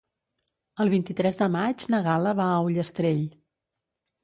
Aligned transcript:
El 0.85 0.89
vint-i-tres 0.93 1.37
de 1.43 1.49
maig 1.57 1.87
na 1.95 2.01
Gal·la 2.09 2.33
va 2.41 2.49
a 2.57 2.59
Ullastrell. 2.71 3.23